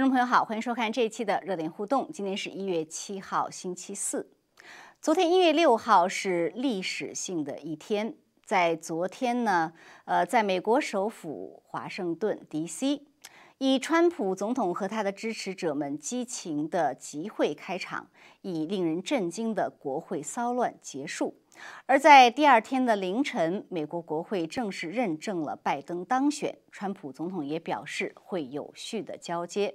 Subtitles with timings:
[0.00, 2.10] 观众朋友好，欢迎收看这一期的热点互动。
[2.10, 4.30] 今天是一月七号，星期四。
[4.98, 9.74] 昨天一月六号是历史性的一天，在昨天呢，
[10.06, 13.02] 呃，在美国首府华盛顿 D.C.，
[13.58, 18.08] 以川普总统和他的支持者们激情的集会开场，
[18.40, 21.34] 以令人震惊的国会骚乱结束。
[21.84, 29.74] 而在第二天的凌晨，美国国会正式认证了拜登当选，川普总统也表示会有序的交接。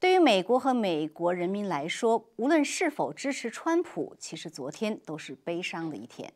[0.00, 6.32] 对于美国和美国人民来说，无论是否支持川普，其实昨天都是悲伤的一天。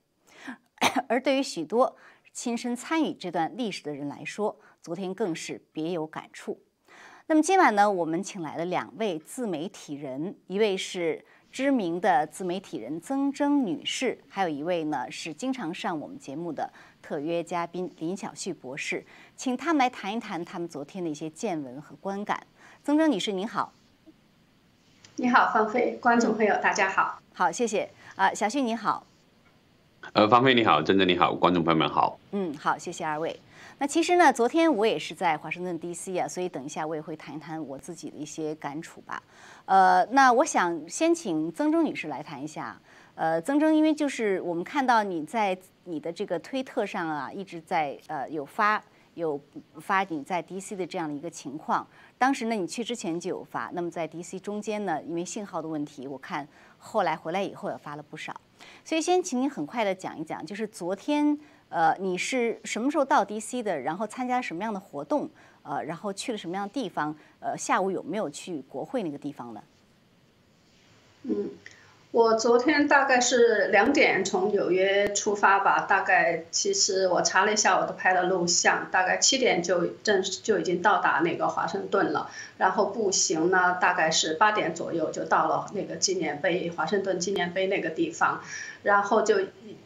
[1.09, 1.97] 而对于许多
[2.33, 6.61] 亲身参与这段历史的人来说，昨天更是别有感触。
[7.27, 11.25] 那么今晚呢，我们请来了两位自媒体人，一位是。
[11.53, 19.05] 知名的自媒体人曾铮女士，还有一位呢是经常上我们节目的特约嘉宾林小旭博士，
[19.37, 22.47] 请他们来谈一谈他们昨天的一些见闻和观感。
[22.85, 23.73] 曾铮女士您好，
[25.15, 29.07] 你好方菲，观众朋友大家好，好谢谢啊，小旭你好，
[30.15, 33.39] 呃方菲你好，曾铮你好，观众朋友们好，嗯好谢谢二位。
[33.79, 36.19] 那其实呢，昨天我也是在华盛顿 D.C.
[36.19, 39.23] 啊，所以等一下我也会谈一谈我自己的一些感触吧。
[39.67, 42.77] 呃，那我想先请曾铮女士来谈一下。
[43.15, 48.83] 呃，曾铮，因为就是我们看到你在你的这个推特上啊，一直在呃有发
[49.15, 49.41] 有
[49.81, 50.77] 发你在 D.C.
[50.77, 51.87] 的这样的一个情况。
[52.19, 53.71] 当时呢，你去之前就有发。
[53.75, 54.39] 那么在 D.C.
[54.41, 56.47] 中间呢，因为信号的问题，我看
[56.79, 58.39] 后来回来以后也发了不少。
[58.85, 61.39] 所以先请你很快的讲一讲，就是昨天。
[61.69, 63.81] 呃，你是什么时候到 DC 的？
[63.81, 65.29] 然后参加什么样的活动？
[65.63, 67.17] 呃，然后去了什么样的地方？
[67.41, 69.63] 呃，下午有没有去国会那个地方呢？
[71.23, 71.51] 嗯。
[72.13, 82.29] 我昨天大概是两点从纽约出发吧，大概其实我查了一下，我都拍了录像，大概七点就正就已经到达那个华盛顿了，
[82.59, 88.43] 然后步行呢，大概是八点左右就到了那个纪念碑华盛顿纪念碑那个地方，
[88.83, 89.39] 然后就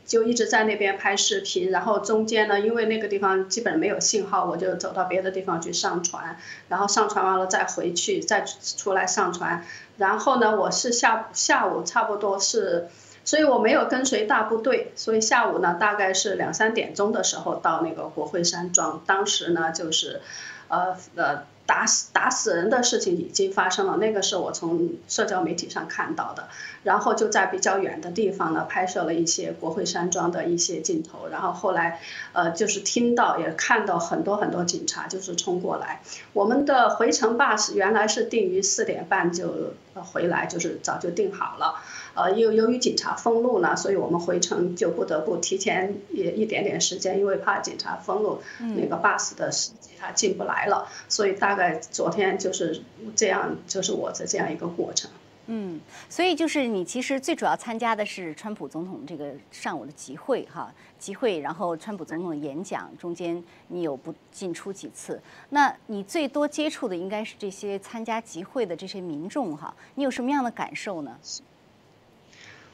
[0.05, 6.37] 就一直在那边拍视频，然后中间呢，因为那个地方基本没有信号，我就走到别的地方去上传，
[6.69, 9.65] 然后上传完了再回去，再出来上传。
[9.97, 12.89] 然后呢，我是下下午差不多是，
[13.25, 20.21] 所以我没有跟随大部队，所以下午呢大概是两三点钟的时候到那个国会山庄，当时呢就是，
[20.69, 21.43] 呃呃。
[21.69, 26.47] 打死打死人的事情已经发生了，那个是我从社交媒体上看到的，
[26.85, 32.01] 然后就在比较远的地方呢拍摄了一些国会山庄的一些镜头，然后后来，
[32.35, 36.03] 呃，就是听到也看到很多很多警察就是冲过来，
[36.35, 41.81] 我们的回程 bus 原来是定于四点半就回来，就是早就定好了。
[42.17, 52.81] 呃，由由于警察封路呢，所以我们回程就不得不提前一一点点时间，因为怕警察封路，那个 bus 的司机他进不来了，所以大概昨天就是
[53.15, 55.11] 这样，就是我的这样一个过程。
[55.49, 71.17] 嗯，所以就是你其实最主要参加的是川普总统这个上午的集会哈，集会，然后川普总统的演讲中间你有不进出几次，那你最多接触的应该是这些参加集会的这些民众哈，你有什么样的感受呢？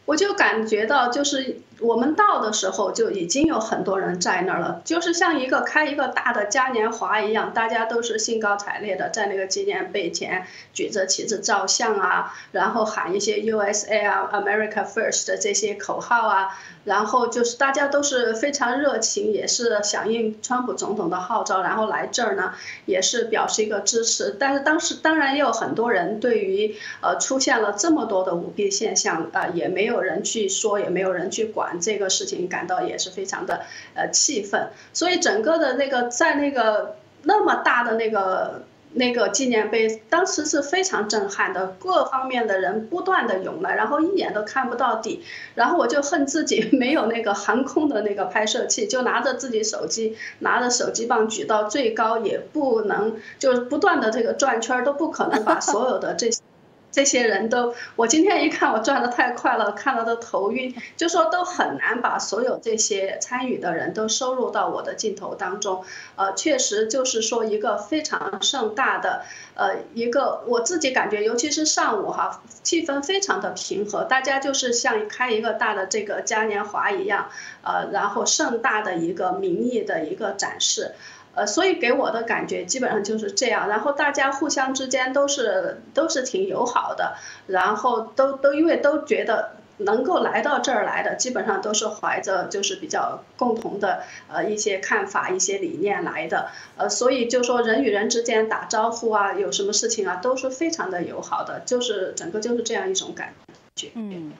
[0.04, 16.58] 我就感觉到，就是我们到的时候就已经有很多人在那儿了，就是像一个开一个大的嘉年华一样，大家都是兴高采烈的在那个纪念碑前举着旗子照相啊，然后喊一些 USA 啊、America First 的这些口号啊。
[16.84, 22.54] 然后就是大家都是非常热情，也是响应川普总统的号召，然后来这儿呢，
[22.86, 24.34] 也是表示一个支持。
[24.36, 33.60] 但是当时当然也有很多人对于呃出现了这么多的舞弊现象啊，也没有没有人去说，也没有人去管这个事情，感到也是非常的
[33.94, 34.70] 呃气愤。
[34.94, 38.62] 所以整个的那个在那个那么大的那个。
[38.94, 45.25] 那个纪念碑当时是非常震撼的，各方面的人不断的涌来，然后一眼都看不到底，
[45.55, 56.43] 然后我就恨自己 没有那个航空的那个拍摄器，就拿着自己手机，拿着手机棒举到最高，也不能就不断的这个转圈都不可能把所有的这些。
[56.92, 65.82] 这些人都，我今天一看，我转的太快了，看了都头晕，就说都很难把所有这些参与的人都收入到我的镜头当中。
[66.16, 69.22] 呃，确实就是说一个非常盛大的，
[69.54, 77.30] 呃，一个我自己感觉，尤其是上午哈，气氛非常的平和，大家就是像开一个大的这个嘉年华一样，
[77.62, 80.94] 呃，然后盛大的一个民意的一个展示。
[81.34, 103.32] 呃，所以给我的感觉基本上就是这样，然后大家互相之间都是都是挺友好的，然后都都因为都觉得能够来到这儿来的，基本上都是怀着就是比较共同的呃一些看法、一些理念来的，呃，所以就说人与人之间打招呼啊，有什么事情啊，都是非常的友好的，就是整个就是这样一种感
[103.75, 103.90] 觉。
[103.94, 104.35] 嗯，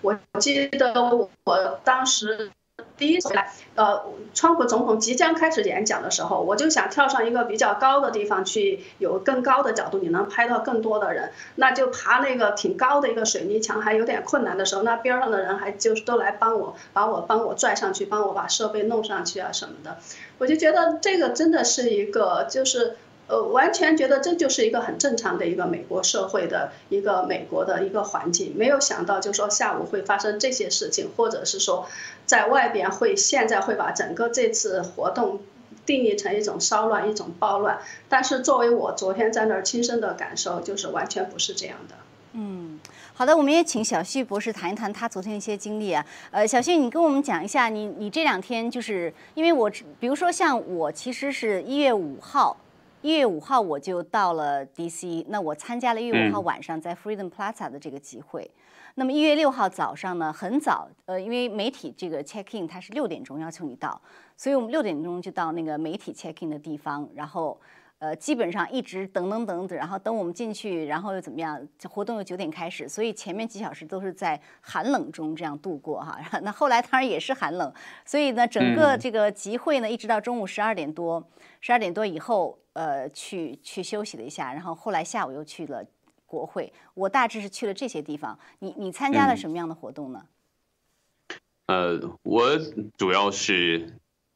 [0.00, 0.92] 我记得
[1.44, 2.50] 我当时。
[3.02, 4.00] 第一次来，呃，
[4.32, 11.32] 川普总统即将开始演讲的时候，我就想跳上一个比较高的地方去，有更高的角度，你能拍到更多的人。
[11.56, 19.98] 那就爬那个挺高的一个水泥墙，还有点困难的时候，那边上的人还就是都来帮我，把我帮我拽上去，帮我把设备弄上去啊什么的。
[20.38, 22.96] 我就觉得这个真的是一个就是。
[23.32, 31.86] 呃，完全觉得这就是一个很正常的一个美国社会的一个美国的一个环境，没有想到就说下午会发生这些事情，或者是说
[32.26, 35.40] 在外边会现在会把整个这次活动
[35.86, 37.78] 定义成一种骚乱、一种暴乱。
[38.06, 41.94] 但是作为我昨天在那儿亲身的感受，就是完全不是这样的。
[42.34, 42.78] 嗯，
[43.14, 46.04] 好的，我们也请小旭博士谈一谈他昨天一些经历啊。
[46.30, 52.54] 呃，小旭，你跟我们讲一下，你你这两天就是因为我比如说像我其实是一月五号。
[53.02, 58.48] 一月五号我就到了 DC，那我参加了一月五号晚上在 Freedom Plaza 的这个集会。
[58.94, 64.00] 那么一月六号早上呢，很早，呃，因为媒体这个 check in 它是六点钟要求你到，
[64.36, 67.58] 所以我们六点钟就到那个媒体 check in 的地方，然后
[68.02, 71.68] 呃，基本上一直等等等等，然后等我们进去，然后又怎么样？
[71.88, 76.18] 活动又九点开始，所以前面几小时都是在寒冷中这样度过哈。
[76.42, 77.72] 那后来当然也是寒冷，
[78.04, 81.24] 所以呢，整个这个集会呢，一直到中午十二点多，
[81.60, 82.58] 十二点多以后。
[82.74, 85.84] 呃，去去休息了一下，然后后来下午又去了
[86.24, 86.72] 国会。
[86.94, 88.38] 我大致是去了这些地方。
[88.60, 90.24] 你你参加了什么样的活动呢？
[91.66, 92.58] 呃，我
[92.96, 93.92] 主要是。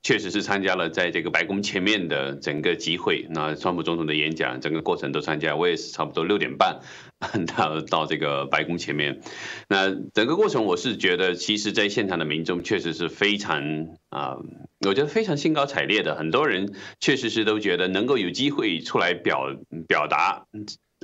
[0.06, 6.78] 确实是参加了在这个白宫前面的整个集会，那川普总统的演讲整个过程都参加，我也是差不多六点半
[7.56, 9.20] 到到这个白宫前面。
[9.68, 14.36] 那整个过程我是觉得，其实，在现场的民众确实是非常啊，
[14.86, 19.56] 我觉得非常兴高采烈的，很多人确实是都觉得能够有机会出来表
[19.88, 20.46] 表达。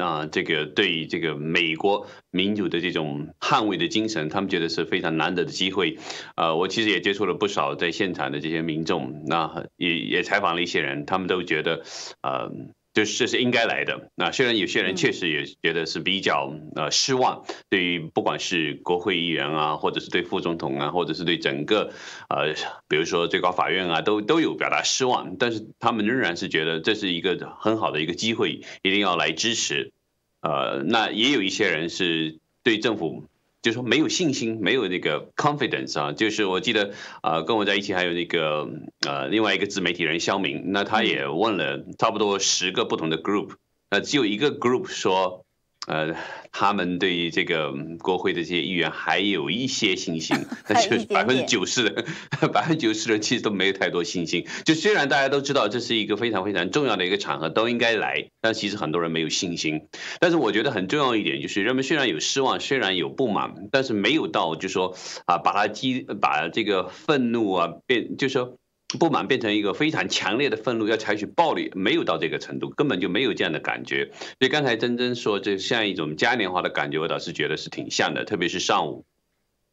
[0.02, 5.98] 啊，这个对于这个美国民主的这种捍卫的精神，他们觉得是非常难得的机会。
[6.36, 11.84] 呃，我其实也接触了不少在现场的这些民众，那也也采访了一些人，他们都觉得，
[12.22, 12.50] 呃。
[12.92, 14.10] 就是这是应该来的。
[14.14, 21.92] 那虽然有些人确实也觉得是比较呃失望，对于不管是国会议员啊，或者是对副总统啊，或者是对整个
[22.28, 22.54] 呃，
[22.88, 25.36] 比如说最高法院啊，都都有表达失望。
[25.38, 29.92] 但是他们仍然是觉得这是一个很好的一个机会，一定要来支持。
[30.40, 33.26] 呃，那也有一些人是对政府。
[33.62, 36.12] 就是说没有信心，没有那个 confidence 啊。
[36.12, 36.92] 就是我记得，
[37.22, 38.68] 呃，跟我在一起还有那个
[39.06, 43.52] 呃另外一个自媒体人肖明，那他也问了差不多十个不同的 group，
[43.90, 45.46] 那只有一个 group 说。
[45.88, 46.14] 呃，
[46.52, 50.36] 他们对于这个国会的这些议员还有一些信心，
[50.68, 52.04] 但是百分之九十的
[52.54, 54.46] 百分之九十的人其实都没有太多信心。
[54.64, 59.88] 就虽然大家都知道这是一个非常非常重要的一个场合，都应该来，但其实很多人没有信心。
[60.20, 64.96] 但是我觉得很重要一点就是，人们虽然有失望，虽然有不满，但是没有到就说
[65.26, 68.56] 啊，把它激把这个愤怒啊变，就说。
[68.98, 74.10] 不满变成一个非常强烈的愤怒，要采取暴力，没有到这个程度，根本就没有这样的感觉。
[74.38, 78.24] 所以刚才真真说，这像一种嘉年华的感觉，我倒是觉得是挺像的。
[78.24, 79.04] 特别是上午，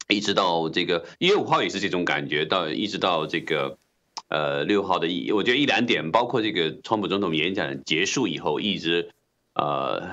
[0.08, 3.78] 一直到这个一月五号也是这种感觉，到一直到这个
[4.30, 9.10] 呃六号的一，我觉得一两点，包括这个川普总统演讲结束以后，一直
[9.54, 10.04] 呃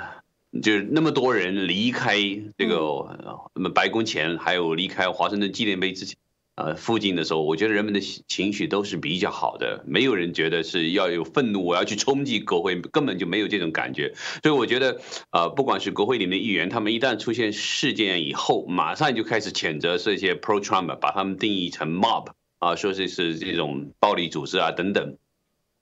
[0.62, 2.16] 就是那么多人离开
[2.58, 6.16] 这个那么白宫前，还有离开华盛顿纪念碑之前。
[6.56, 14.14] 呃，附近的时候，我觉得人们的情绪都是比较好的，没有人觉得是要有愤怒，我要去冲击国会，根本就没有这种感觉。
[14.42, 14.98] 所以我觉得，
[15.32, 25.18] 呃，不管是国会里面的议员，他们一旦出现事件以后，马上就开始谴责这些 pro Trump，把他们定义成 mob，啊，说这是这种暴力组织啊等等。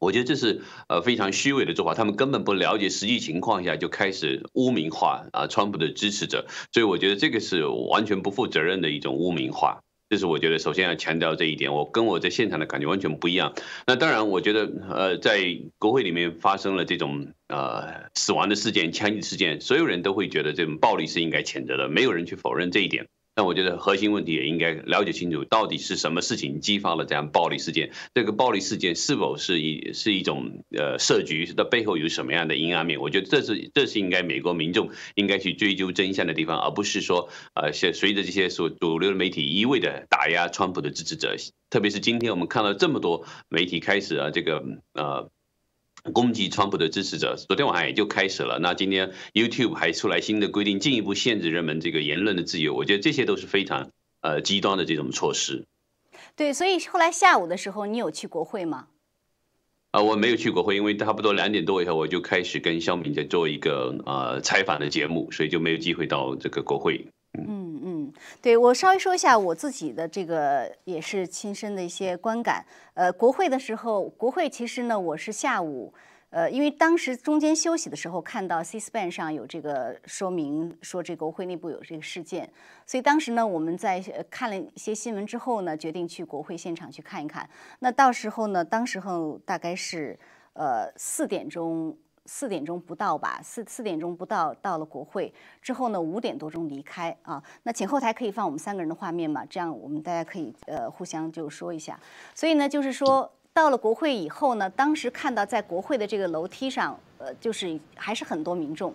[0.00, 9.83] 我觉得这是呃非常虚伪的做法，他们根本不了解实际情况下就开始污名化啊川普的支持者，所以我觉得这个是完全不负责任的一种污名化。
[10.11, 13.54] 这是我觉得首先要强调这一点，我跟我在现场的感觉完全不一样。
[13.87, 23.06] 那当然，我觉得呃，在国会里面发生了这种呃死亡的事件、枪击事件，所有人都会觉得这种暴力是应该谴责的，没有人去否认这一点。
[23.34, 27.90] 但我觉得核心问题也应该了解清楚，到底是什么事情激发了这样暴力事件？
[28.14, 31.52] 这个暴力事件是否是一是一种呃设局？
[31.52, 33.00] 的背后有什么样的阴暗面？
[33.00, 41.34] 我觉得这是这是应该美国民众应该去追究真相的地方，而不是说呃随随着这些所主流的媒体一味的打压川普的支持者。
[41.70, 44.62] 特别是今天我们看到这么多媒体开始啊这个
[44.92, 45.28] 呃
[46.12, 47.37] 攻击川普的支持者。
[47.37, 48.58] 昨天晚上也就开始了。
[48.61, 52.75] 那今天 YouTube 还出来新的规定，进一步限制人们这个言论的自由。
[52.75, 55.64] 我觉得这些都是非常呃极端的这种措施。
[56.37, 58.88] 对，所以后来下午的时候，你有去国会吗？
[59.92, 67.06] 啊，我没有去国会，因为差不多两点多以后，我就开始跟肖敏在做一个呃采访的节目，所以就没有机会到这个国会。
[67.38, 68.12] 嗯嗯，
[68.43, 72.64] 对我稍微说一下我自己的这个也是亲身的一些观感。
[72.95, 75.93] 呃，国会的时候，国会其实呢，我是下午。
[76.31, 82.50] 呃，因为当时中间休息的时候看到 C-SPAN 上有这个说明，说这个国会内部有这个事件，
[82.85, 87.49] 所以当时呢，我们在看了一些新闻之后呢，决定去国会现场去看一看。
[87.78, 90.19] 那到时候呢，当时候大概是
[90.54, 97.43] 呃四点钟，四点钟不到吧，四四点钟不到到了国会之后呢，五点多钟离开啊。
[97.64, 99.45] 那请后台可以放我们三个人的画面嘛？
[99.50, 101.99] 这样我们大家可以呃互相就说一下。
[102.35, 103.31] 所以呢，就是说。
[103.54, 108.93] 到了国会以后呢，当时看到在国会的这个楼梯上，呃，就是还是很多民众，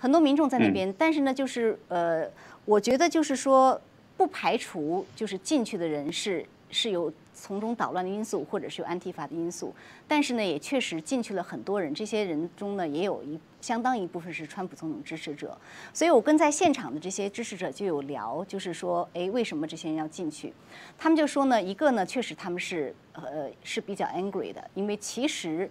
[0.00, 0.92] 很多民众在那边。
[0.98, 2.28] 但是呢，就是呃，
[2.64, 3.80] 我觉得就是说，
[4.16, 7.12] 不排除就是进去的人是是有。
[7.32, 9.74] 从中捣乱的因素，或者是有安提法的因素，
[10.06, 11.94] 但是呢，也确实进去了很多人。
[11.94, 15.56] 这些人中呢，也有一相当一部分是川普总统支持者。
[15.94, 20.52] 所以我跟在现场的这些支持者就有聊，就是说，哎，为什么这些人要进去？
[20.98, 25.70] 他们就说呢，一个呢，确实他们是呃是比较 angry 的，因为其实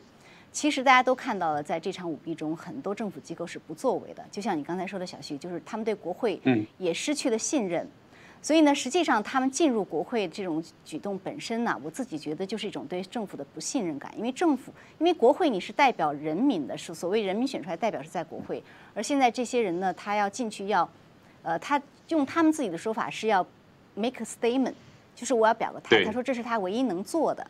[0.51, 4.25] 其实大家都看到了，在这场舞弊中，很多政府机构是不作为的。
[4.31, 6.41] 就像你刚才说的，小徐，就是他们对国会
[6.79, 7.87] 也失去了信任。
[8.41, 14.11] 所以呢，实际上他们进入国会这种举动本身呢，我自己觉得就是一种对政府的不信任感。
[14.17, 20.89] 因为政府，因为国会你是代表人民的，是所谓人民选出来代表是在国会，而现在这些人呢，他要进去要，
[21.43, 23.45] 呃，他用他们自己的说法是要
[23.95, 24.73] make a statement，
[25.15, 26.03] 就是我要表个态。
[26.05, 27.45] 他说这是他唯一能做的，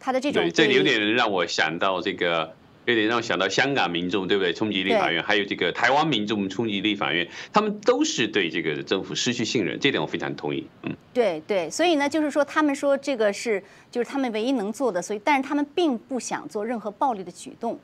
[0.00, 0.42] 他的这种。
[0.42, 2.54] 对，这有点让我想到这个。
[2.86, 4.52] 有点让我想到香港民众，对不对？
[4.52, 10.66] 冲击立法院，还有这个台湾民众冲击立法院，他们都是对这个政府失去信任，这点我非常同意。
[10.82, 17.78] 嗯，对对，所以呢，就是说，他们说这个是就是他们唯一能做的，所以，但是他们并不想做任何暴力的举动。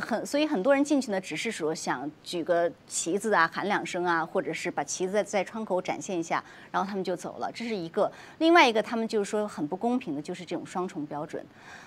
[0.00, 7.50] 很，所以很多人进去呢，只是说想举个旗子啊，喊两声啊，或者是把旗子在在窗口展现一下，然后他们就走了。
[7.54, 11.42] 这是一个，另外一个，他们就是说很不公平的，就是这种双重标准。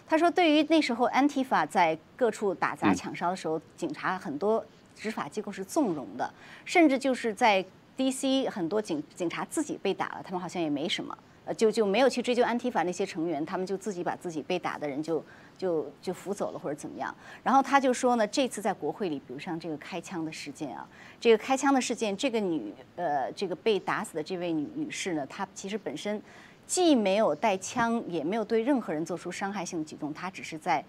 [0.08, 6.34] 他说，对于那时候安提法在各处打砸抢烧的时候，警察很多执法机构是纵容的，
[6.66, 7.64] 甚至就是在
[7.98, 8.50] D.C.
[8.50, 15.24] 很多警警察自己被打了，他们好像也没什么，呃，就就没有去追究安提法那些成员，他们就自己把自己被打的人就。
[15.62, 20.88] 就就扶走了或者怎么样，然后他就说呢，这次在国会里，比如像这个开枪的事件啊，
[21.20, 26.20] 这个开枪的事件，这个女呃这个被打死的这位女女士呢，她其实本身
[26.66, 30.84] 既没有带枪，也没有对任何人做出伤害性的举动，她只是在，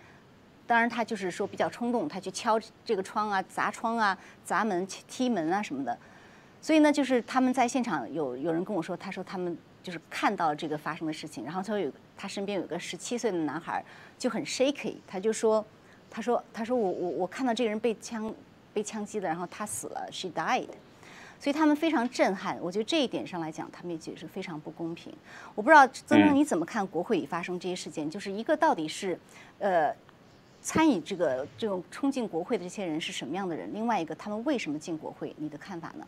[0.67, 5.99] 当然她就是说比较冲动，她去敲这个窗啊，砸窗啊，砸门踢门啊什么的，
[6.63, 9.55] 所以呢，就是他们在现场有有人跟我说，他说他们。
[9.83, 13.85] 就是看到这个发生的事情，然后他有他身边有个十七岁的男孩
[14.23, 15.67] 就很 shaky，他就说，
[16.09, 18.33] 他说他说我我我看到这个人被枪
[18.73, 20.69] 被枪击了，然后他死了，she died，
[21.41, 22.57] 所以他们非常震撼。
[22.63, 25.13] 我觉得这一点上来讲，他们也觉得是非常不公平。
[25.57, 28.09] 我不知道曾生你怎么看国会里发生这些事件？
[28.09, 29.19] 就是一个到底是
[29.59, 29.93] 呃
[30.63, 33.69] 参与这个这种冲进国会的这些人是什么样的人？
[33.75, 35.35] 另外一个他们为什么进国会？
[35.37, 36.07] 你的看法呢？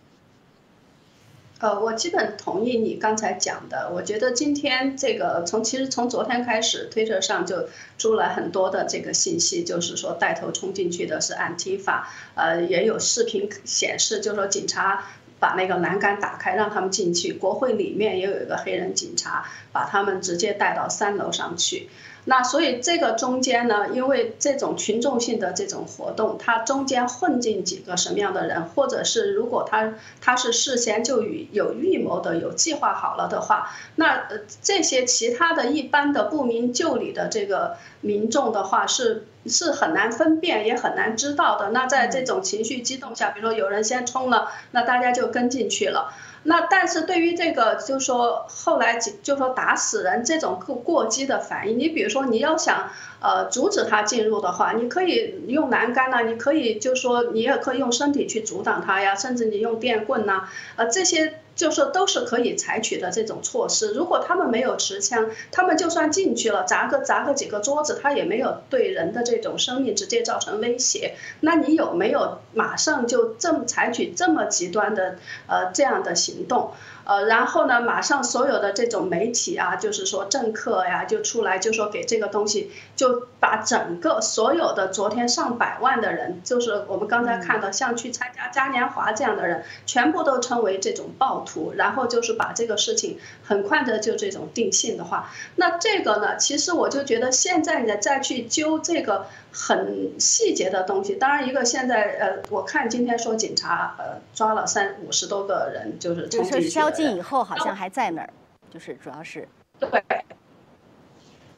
[1.65, 3.91] 呃，我基本同意你刚才讲的。
[3.95, 15.07] 我觉得今天这个从其实从昨天开始，推特上就出了很多的这个信息，就是说带头冲进去的是安提法，呃，也有视频显示，就是说警察
[15.45, 17.35] 把那个栏杆打开让他们进去。
[17.35, 21.91] 国会里面也有一个黑人警察，把他们直接带到三楼上去。
[22.25, 41.71] 那所以这个中间呢，因为这种群众性的这种活动，它中间混进几个什么样的人，或者是如果他他是事先就与有预谋的、有计划好了的话，那呃这些其他的一般的不明就里的这个民众的话，是是很难分辨，也很难知道的。
[41.71, 46.13] 那在这种情绪激动下，比如说有人先冲了，那大家就跟进去了。
[46.47, 61.41] 那但是对于这个，就说后来就说打死人这种过过激的反应，你比如说你要想呃阻止他进入的话，你可以用栏杆呐，你可以就说你也可以用身体去阻挡他呀，甚至你用电棍呐，呃这些。
[61.55, 63.93] 就是都是可以采取的这种措施。
[63.95, 71.15] 如果他们没有持枪，他们就算进去了，砸个砸个几个桌子，他也没有对人的这种生命直接造成威胁。
[71.41, 76.73] 那你有没有马上就这么采取这么极端的呃这样的行动？
[77.05, 108.31] 呃，然后呢，马上所有的这种媒体啊，就是说政客呀，就出来就说给这个东西，就把整个所有的昨天上百万的人，就是我们刚才看到像去参加嘉年华这样的人，全部都称为这种暴徒，然后就是把这个事情很快的就这种定性的话，那这个呢，其实我就觉得现在呢再去揪这个很细节的东西，当然一个现在呃，我看今天说警察呃抓了三五十多个人，就是就是宵禁以后好像还在那儿，
[108.71, 109.49] 就是主要是
[109.79, 109.89] 对。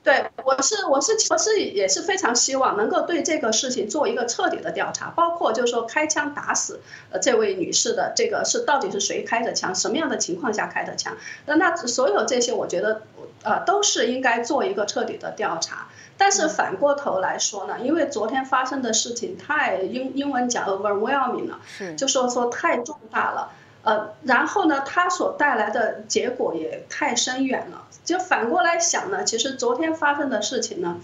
[0.03, 11.17] 对，我是我是我是也是非常希望能够对这个事情做一个彻底的调查，包括就是说开枪打死呃这位女士的这个是到底是谁开的枪，什么样的情况下开的枪？
[11.47, 13.03] 那那所有这些我觉得
[13.43, 15.89] 呃都是应该做一个彻底的调查。
[16.17, 23.51] 但是反过头来说呢，因为昨天发生的事情太英英文讲 overwhelming 了，是就说说太重大了。
[23.87, 27.85] 呃，然后呢，它所带来的结果也太深远了。
[28.05, 30.97] 就反过来想呢，其实昨天发生的事情呢，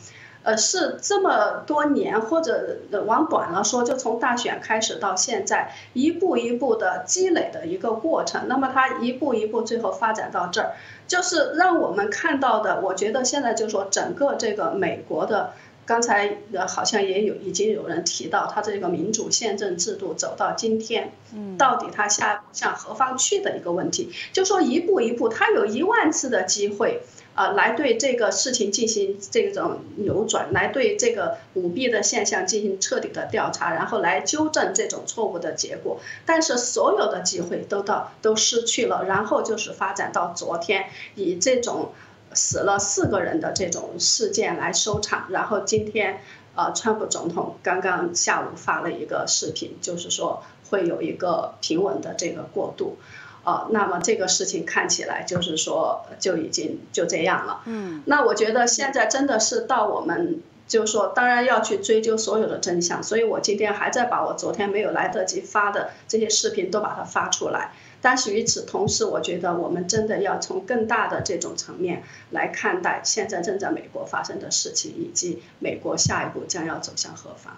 [0.42, 8.48] 呃，是这么多年或者往短了说，就从大选开始到现在，一步一步的积累的一个过程。
[8.48, 10.72] 那么它一步一步最后发展到这儿，
[11.06, 12.80] 就是让我们看到的。
[12.80, 15.52] 我觉得现在就说整个这个美国的。
[15.84, 27.02] 刚才呃好像也有已经有人提到，他这个民主宪政制度走到今天，嗯，到底他下向何方去的一个问题，就说一步一步，他有一万次的机会
[27.34, 40.84] 啊，来对这个事情进行这种扭转，来对这个舞弊的现象进行彻底的调查，然后来纠正这种错误的结果，但是所有的机会都到都失去了，然后就是发展到昨天
[41.16, 41.90] 以这种。
[42.34, 46.20] 死了四个人的这种事件来收场，然后今天，
[46.54, 52.96] 呃，川普总统刚刚下午发了一个视频，就是说会有一个平稳的这个过渡，
[53.44, 57.60] 呃，那么这个事情看起来就是说就已经就这样了。
[57.66, 67.72] 嗯，那我觉得现在真的是到我们就是说，当然要去追究所有的真相，所以我今天还在把我昨天没有来得及发的这些视频都把它发出来。
[68.02, 77.56] 但是与此同时，我觉得我们真的要从更大的这种层面来看待现在正在美国发生的事情，以及美国下一步将要走向何方。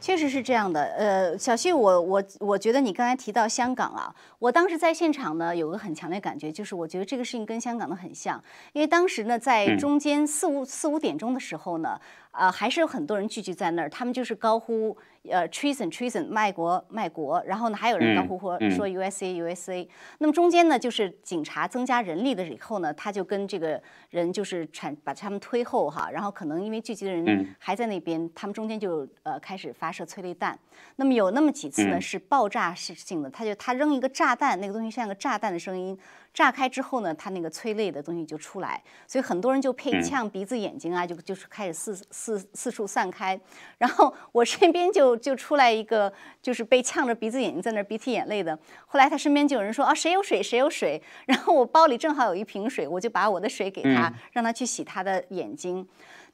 [0.00, 0.82] 确实是这样的。
[0.82, 12.00] 呃，小旭，我我我觉得你刚才提到香港啊，我当时在现场呢，有个很强烈感觉，就是我觉得这个事情跟香港的很像，因为当时呢，在中间四五四五点钟的时候呢，
[12.30, 14.96] 啊，还是有很多人聚集在那儿，他们就是高呼。
[15.28, 19.86] 呃，treason treason，卖国卖国，然后呢，还有人高呼说说 USA USA。
[20.16, 30.58] 那么中间呢，就是警察增加人力了以后呢，他就跟这个人就是产把他们推后哈，然后可能因为聚集的人还在那边，他们中间就呃开始发射催泪弹。
[30.96, 35.98] 那么有那么几次呢是爆炸式性的，他就他扔一个炸弹，那个东西像个炸弹的声音。
[36.32, 43.38] 炸开之后呢，它那个催泪的东西就出来，所以很多人就配呛鼻子眼睛啊，就就是开始四四四处散开。
[43.78, 48.58] 然后我身边就就出来一个，就是被呛着鼻子眼睛在那鼻涕眼泪的。
[48.86, 51.02] 后来他身边就有人说啊，谁有水谁有水。
[51.26, 55.86] 然后我包里正好有一瓶水，我就把我的水给他，让他去洗他的眼睛。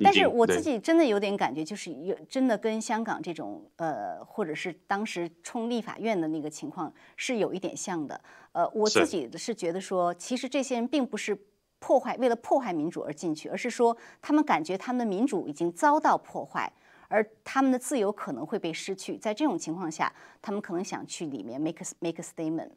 [0.05, 8.21] 但是我自己真的有点感觉，就是有真的跟香港这种呃，或者是当时冲立法院的那个情况是有一点像的。
[8.53, 11.39] 呃，我自己是觉得说，其实这些人并不是
[11.79, 16.71] 破坏为了破坏民主而进去，而是说他们感觉他们的民主已经遭到破坏，
[17.09, 19.17] 而他们的自由可能会被失去。
[19.17, 22.71] 在这种情况下，他们可能想去里面 make make a statement。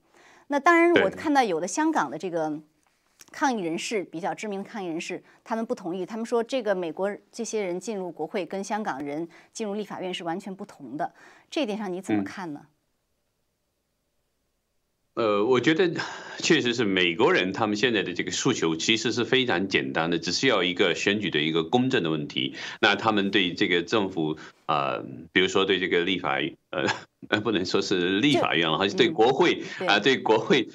[0.47, 2.61] 那当然，我看到有的香港的这个。
[3.31, 6.05] 抗议人士比较知名的抗议人士，他们不同意。
[6.05, 11.13] 他们说，这个美国这些人进入国会跟香港人进入立法院是完全不同的。
[11.49, 12.61] 这一点上你怎么看呢？
[15.15, 15.91] 呃，我觉得
[16.37, 22.55] 确实是美国人他们现在的这个诉求其实是非常简单的，只需要一个选举的一个公正的问题。
[22.79, 25.03] 那他们对这个政府啊，
[25.33, 26.85] 比如说对这个立法呃
[27.27, 30.69] 呃， 不能说是立法院了，还是对国会啊，对国会。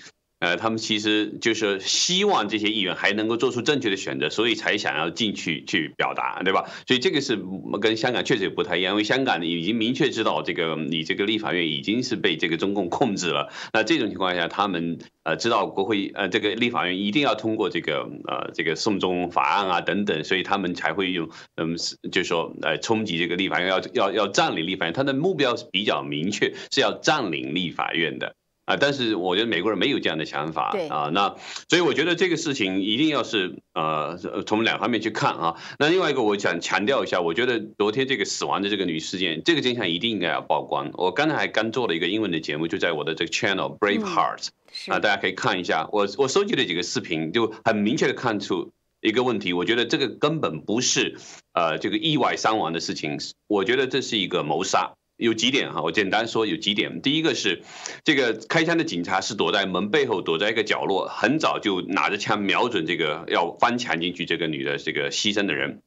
[0.45, 6.69] 呃，他们其实就是希望这些议员还能够做出正确的选择，所以才想要进去去表达，对吧？
[6.87, 7.43] 所以这个是
[7.81, 13.51] 跟香港确实也不太一样，因为香港已经明确知道这个你这个立法院已经是被这个中共控制了。
[13.73, 21.75] 那这种情况下，他们呃知道国会呃这个立法院一定要通过这个呃这个送中法案啊等等，所以他们才会用嗯
[22.13, 28.35] 就是说呃冲击这个立法院，要要要占领立法院，他的目标是比较明确，是要占领立法院的。
[28.64, 31.37] 啊，但是我觉得美国人没有这样的想法，对啊，那
[31.68, 35.57] 所以我觉得这个事情一定要是呃从两方面去看啊。
[35.79, 40.90] 那另外一个我想强调一下，我觉得昨天这个死亡的这个女事件，这个真相一定应该要曝光。
[40.94, 44.48] 我刚才还刚做了一个英文的节目，就在我的这个 channel Brave Heart
[44.88, 45.87] 啊，大家可以看一下。
[45.92, 48.72] 我我收集了几个视频，就很明确的看出
[49.03, 49.53] 一个问题。
[49.53, 51.18] 我觉得这个根本不是
[51.53, 54.94] 呃这个意外伤亡的事情，我觉得这是一个谋杀。
[55.16, 57.00] 有几点哈，我简单说有几点。
[57.00, 57.62] 第一个是，
[58.03, 65.83] 这个开枪的警察是躲在门背后，躲在一个角落，很早就拿着枪瞄准这个要翻墙进去这个女的这个牺牲的人，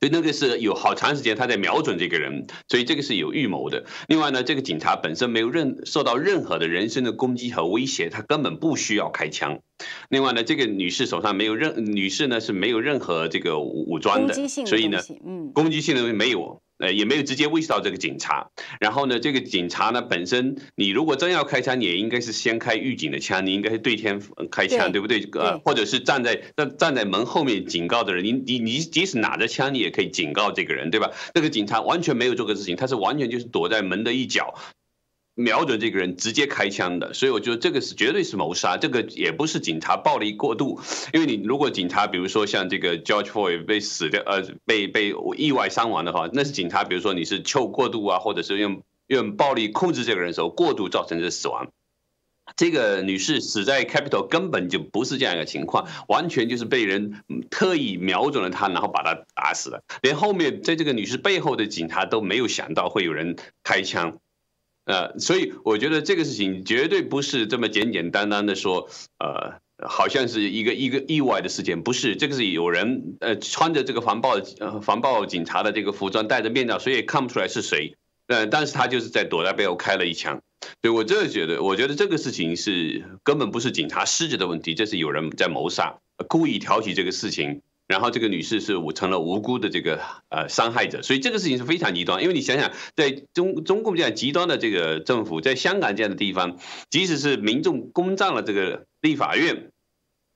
[0.00, 3.84] 所以那个是有好长时间他在瞄准这个人，所以这个是有预谋的。
[4.08, 9.60] 另外呢，这个警察本身没有任受到任何的人身的攻击和威胁，他根本不需要开枪。
[10.08, 16.62] 另外呢，这个女士手上没有任女士呢是没有任何这个武装的，所以呢，嗯，攻击性的没有。
[16.80, 18.50] 呃，也没有直接威胁到这个警察。
[18.80, 25.28] 然后呢，这个警察呢本身，你如果真要开枪，你也应该是先开预警的枪，你应该是对天开枪，对不对？
[25.34, 31.10] 呃，或者是站在站站在门后面警告的人，你你你即使拿着枪，你也可以警告这个人，对吧？
[31.34, 34.54] 那个警察完全没有做个事情，他是完全就是躲在门的一角。
[35.40, 40.80] 瞄准这个人直接开枪的，所以我觉得这个是绝对是谋杀，这个也不是警察暴力过度，
[41.12, 51.68] 因为你如果警察比如说像这个 George Floyd 被死掉呃被被意外伤亡的话，那是警察比如说你是抽过度啊，或者是用用暴力控制这个人的时候过度造成的死亡。
[52.56, 64.18] 这个女士死在 Capitol 根本就不是这样一个情况，完全就是被人特意瞄准了她，然后把她打死了，连后面在这个女士背后的警察都没有想到会有人开枪。
[64.90, 68.88] 呃，所以我觉得这个事情绝对不是这么简简单单的说，
[69.20, 77.94] 呃，好像是一个一个意外的事件，不是，这个是有人呃穿着这个防暴呃防暴警察的这个服装，戴着面罩，谁也看不出来是谁，
[78.26, 80.42] 呃，但是他就是在躲在背后开了一枪，
[80.82, 87.62] 所以我这觉得，我觉得这个事情是根本不是警察失职的问题，这是有人在谋杀，故意挑起这个事情。
[87.90, 92.22] 然后这个女士是成了无辜的这个呃伤害者，所以这个事情是非常极端。
[92.22, 96.56] 因为你想想，在中中共这样极端的这个政府，在香港这样的地方，
[96.88, 99.72] 即使是民众攻占了这个立法院，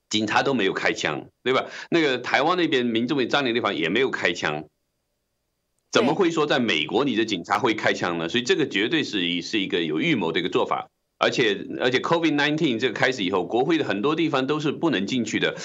[0.09, 1.67] 警察都没有开枪，对吧？
[1.89, 4.65] 那个台湾那边民众被占领地方也没有开枪，
[5.93, 8.27] 怎么会说在美国你的警察会开枪呢？
[8.27, 10.89] 所以这个绝对是一是一个有预谋的一个做法。
[11.17, 15.55] 而且而且，COVID nineteen 这个开始以后，国会的很多地方都是不能进去的。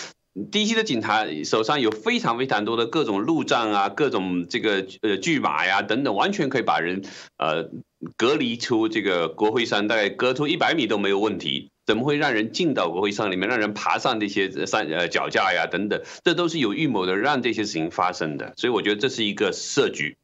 [0.52, 7.02] 第一期的警察手上有非常非常多的各种路障啊，各种这个呃拒马呀等等，完全可以把人
[7.36, 7.68] 呃
[8.16, 11.70] 隔离出这个国会山，大概隔出一百米都没有问题。
[11.84, 16.00] 怎么会让人进到国会山里面，让人爬上这些山呃脚架呀等等？
[16.22, 18.52] 这都是有预谋的，让这些事情发生的。
[18.56, 20.16] 所以我觉得这是一个设局。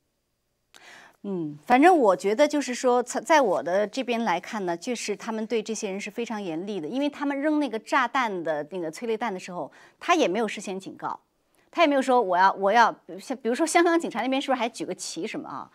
[1.29, 11.19] 嗯，反正我觉得就是说，在我的这边来看呢，就是他们对这些人是非常严厉的，因为他们扔那个炸弹的那个催泪弹的时候，他也没有事先警告，
[11.69, 15.69] 他也没有说我要我要像比如说香港警察那边是不是还举个旗什么啊？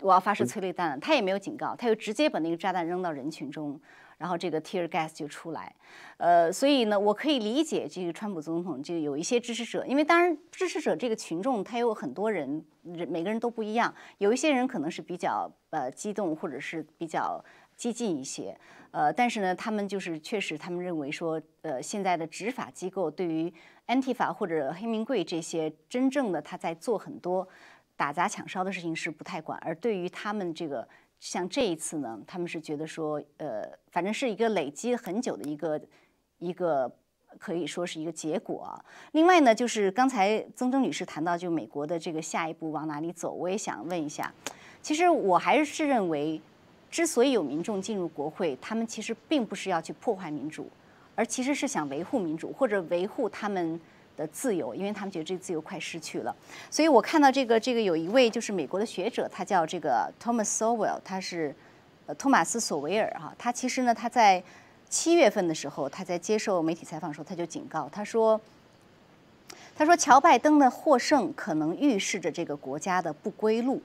[0.00, 3.80] 我要发射催泪弹，他也没有警告，他就直接把那个炸弹扔到人群中。
[4.18, 5.74] 然后这个 tear gas 就出来，
[6.16, 17.44] 呃，所以呢，我可以理解这个川普总统就有一些支持者，因为当然支持者这个群众他有很多人，人每个人都不一样，有一些人可能是比较呃激动或者是比较
[17.76, 18.58] 激进一些，
[18.90, 23.52] 呃，但是呢，他们就是确实他们认为说，呃，现在的执法机构对于
[23.88, 27.46] anti 法或者黑名贵这些真正的他在做很多
[27.96, 30.88] 打砸抢烧的事情是不太管，而对于他们这个。
[31.18, 35.80] 像这一次呢，他们是觉得说，呃，反正是一个累积很久的一个
[36.38, 36.90] 一个，
[37.38, 38.78] 可以说是一个结果。
[39.12, 44.32] 另外呢，就是刚才曾铮女士谈到，就美国的这个下一步往哪里走，我也想问一下。
[44.82, 46.40] 其实我还是认为，
[46.90, 50.70] 之所以有民众进入国会，他们其实并不是要去破坏民主，
[51.14, 53.80] 而其实是想维护民主或者维护他们。
[54.16, 56.34] 的自由，因为他们觉得这个自由快失去了，
[56.70, 61.54] 所以我看到这个这个有一位就是美国的学者，他叫这个 Thomas Sowell，他是
[62.06, 64.42] 呃托马斯索维尔哈，他其实呢他在
[64.88, 68.40] 七月份的时候，他在接受媒体采访的时候，他就警告他说，
[69.76, 73.82] 他说乔拜登的获胜可能预示着这个国家的不归路。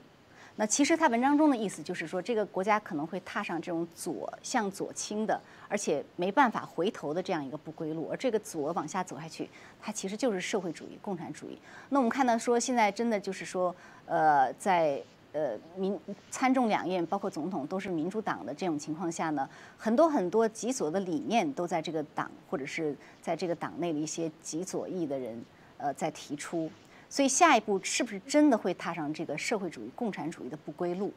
[0.58, 8.10] 那其实他文章中的意思就是说，这个国家可能会踏上这种左向左倾的，而且没办法回头的这样一个不归路。
[8.12, 9.50] 而这个左往下走下去，
[9.82, 11.58] 它其实就是社会主义、共产主义。
[11.90, 13.74] 那我们看到说，现在真的就是说，
[14.06, 15.98] 呃，在呃民
[16.30, 25.44] 参众两院，包括总统都是民主党的这种情况下呢，很多很多极左的理念都在这个党或者是在这个党内的一些极左翼的人，
[25.78, 26.70] 呃，在提出。
[27.12, 31.14] 所以下一步是不是真的会踏上这个社会主义、共产主义的不归路？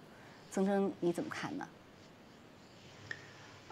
[0.50, 1.64] 曾铮，你怎么看呢？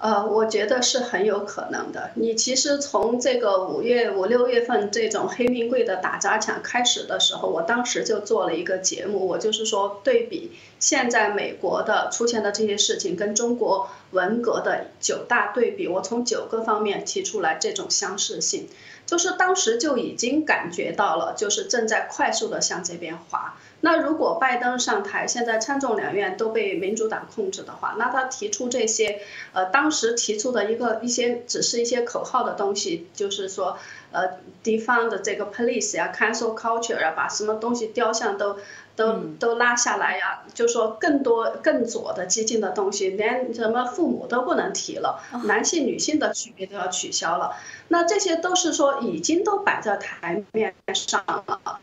[0.02, 2.10] 呃，我觉得是很有可能的。
[2.14, 18.66] 你其实从这个五月五六月份这种黑名贵的打砸抢开始的时候，我当时就做了一个节目，我就是说对比现在美国的出现的这些事情跟中国文革的九大对比，我从九个方面提出来这种相似性，
[19.06, 23.54] 就是当时就已经感觉到了，就是正在快速的向这边滑。
[23.84, 29.20] 那如果拜登上台，现在参众两院都被民主党控制的话，那他提出这些，
[29.52, 33.76] 呃，当时提出的一个一些只是一些口号的东西，就是说，
[34.12, 38.56] 呃，defund 这个 police 呀，cancel culture 啊，把什么东西雕像都
[38.94, 47.56] 都都拉下来呀，就说更多更左的激进的东西，连什么父母都不能提了，男性女性的区别都要取消了，
[47.88, 51.80] 那这些都是说已经都摆在台面上了。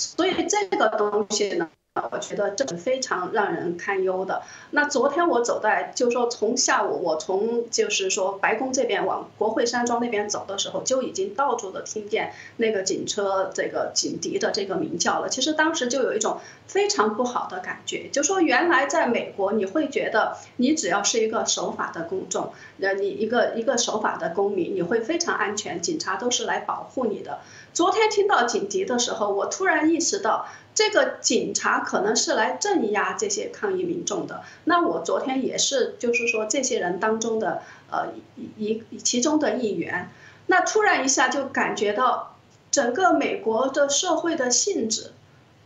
[0.00, 1.68] 所以这个东西呢，
[2.10, 4.42] 我觉得这是非常让人堪忧的。
[4.70, 15.28] 那昨天我走在，就是说从下午我从就是说白宫这边往国会山庄那边走的时候，就已经到处的听见那个警车这个警笛的这个鸣叫了。
[15.28, 27.40] 其实当时就有一种非常不好的感觉，就说原来在美国你会觉得你只要是一个守法的公众，呃，你一个一个守法的公民，你会非常安全，警察都是来保护你的。
[27.72, 34.42] 昨天听到警笛的时候，我突然意识到，这个警察可能是来镇压这些抗议民众的。
[34.64, 38.08] 那我昨天也是，就是说这些人当中的呃
[38.56, 40.10] 一一其中的一员。
[40.46, 42.36] 那突然一下就感觉到，
[42.72, 45.12] 整个美国的社会的性质，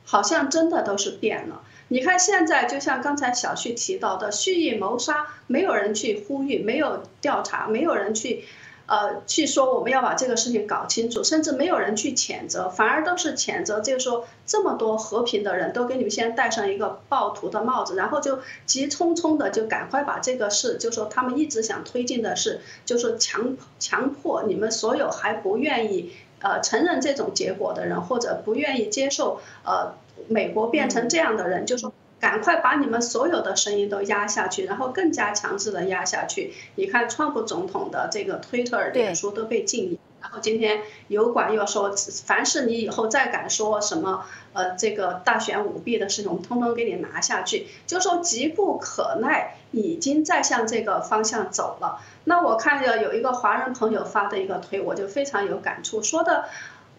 [0.05, 1.63] 好像真的都是变了。
[1.89, 8.45] 你看现在，就像刚才小旭提到的，蓄意谋杀，没有人去呼吁，没有调查，没有人去。
[8.87, 29.95] 呃，去说我们要把这个事情搞清楚，甚至没有人去谴责，反而都是谴责，就是说这么多和平的人都给你们先戴上一个暴徒的帽子，然后就急匆匆的就赶快把这个事，就说他们一直想推进的事，就是强强迫你们所有还不愿意呃承认这种结果的人，或者不愿意接受呃
[30.29, 31.93] 美国变成这样的人，就说。
[32.25, 36.55] 赶快把你们所有的声音都压下去，然后更加强制的压下去。
[36.77, 47.67] 你看，川普总统的这个推特、脸书都被禁言然后今天油管又说，凡是你以后再敢说什么呃这个大选舞弊的事情，我们通通给你拿下去。
[47.87, 52.01] 就说急不可耐，已经在向这个方向走了。
[52.25, 56.47] 那我看着有一个华人朋友发的一个推，我就非常有感触，说的。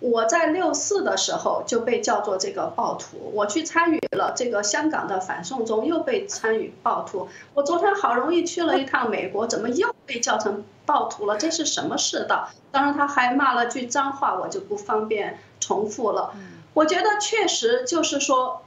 [0.06, 7.28] 我在六四的时候就被叫做这个暴徒，我去参与了这个香港的反送中，又被参与暴徒。
[7.56, 11.38] 我昨天好容易去了一趟美国，怎么又被叫成暴徒了？
[11.38, 12.50] 这是什么世道？
[12.72, 16.36] 当然他还骂了句脏话，我就不方便重复了。
[16.76, 18.62] 我觉得确实就是说，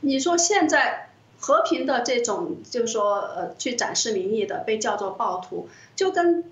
[0.00, 6.50] 你说现在和平的这种，就是说呃去展示民意的被叫做暴徒，就跟。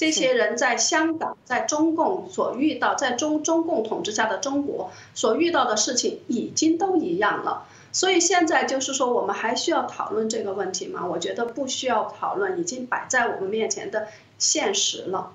[0.00, 7.64] 这些人在香港，在中共所遇到，在中中共统治下的中国所遇到的事情，已经都一样了。
[7.92, 11.06] 所以现在就是说，我们还需要讨论这个问题吗？
[11.06, 14.08] 我觉得不需要讨论，已经摆在我们面前的
[14.38, 15.32] 现实了。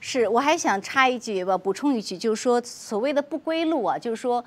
[0.00, 4.44] 是，我还想插一句吧，补充一句，就是说，所谓的不归路啊，就是说。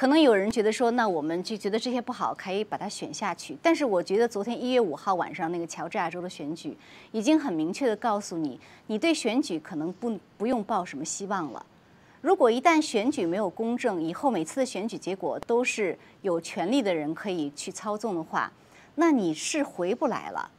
[0.00, 3.54] 可能有人觉得说，那我们就觉得这些不好，可以把它选下去。
[3.60, 6.74] 但是我觉得昨天一月五号晚上那个乔治亚州的选举，
[7.12, 11.66] 已经很明确的告诉你，你对选举可能不不用抱什么希望了。
[12.22, 18.50] 如果一旦选举没有公正，以后每次的选举结果都是有权利的人可以去操纵的话，
[18.94, 20.50] 那你是回不来了。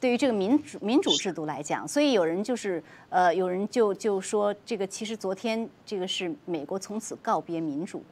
[0.00, 8.02] 对于这个民主民主制度来讲，所以有人就是呃，有人就就说这个其实昨天这个是美国从此告别民主。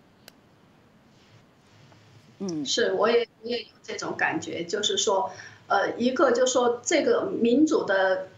[2.38, 5.30] 嗯，是，我也我也有这种感觉，就是说，
[5.68, 8.28] 呃，一个就是说这个民主的，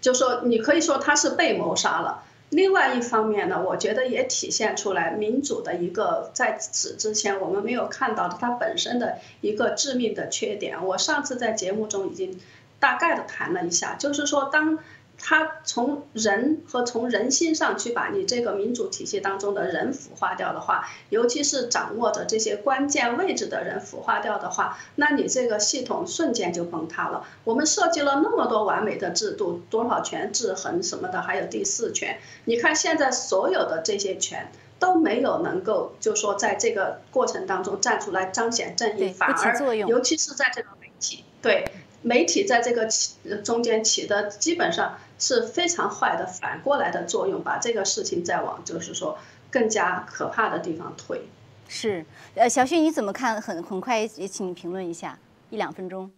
[0.00, 2.24] 就说你可以说他是被谋杀了。
[2.48, 10.84] 另外一方面呢，我觉得也体现出来民主的一个在此之前我们没有看到的它本身的一个致命的缺点。
[10.86, 12.40] 我上次在节目中已经
[12.78, 14.78] 大概的谈了一下，就是说当。
[15.22, 27.26] 他从人和从人心上去把你这个民主体系当中的人腐化掉的话，尤其是掌握着这些关键位置的人腐化掉的话，那你这个系统瞬间就崩塌了。
[27.44, 41.70] 我们设计了那么多完美的制度，多少权制衡什么的，还有第四权，你看现在所有的这些权都没有能够，就说在这个过程当中站出来彰显正义，反而尤其是在这个媒体，对
[42.02, 44.98] 媒体在这个起中间起的基本上。
[45.22, 49.18] 是非常坏的，反过来的作用，把这个事情再往就是说
[49.50, 51.20] 更加可怕的地方推。
[51.68, 53.38] 是，呃，小旭你怎么看？
[53.38, 55.18] 很很快也请你评论一下，
[55.50, 56.10] 一两分钟。